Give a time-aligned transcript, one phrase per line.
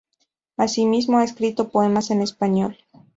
[0.57, 2.75] Asimismo ha escrito poemas en español.